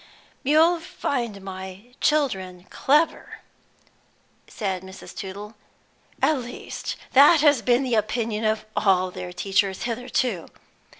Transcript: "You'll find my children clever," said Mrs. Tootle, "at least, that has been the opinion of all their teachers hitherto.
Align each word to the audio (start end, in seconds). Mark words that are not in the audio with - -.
"You'll 0.41 0.79
find 0.79 1.43
my 1.43 1.93
children 2.01 2.65
clever," 2.71 3.37
said 4.47 4.81
Mrs. 4.81 5.15
Tootle, 5.15 5.53
"at 6.23 6.39
least, 6.39 6.95
that 7.13 7.41
has 7.41 7.61
been 7.61 7.83
the 7.83 7.93
opinion 7.93 8.43
of 8.43 8.65
all 8.75 9.11
their 9.11 9.31
teachers 9.31 9.83
hitherto. 9.83 10.47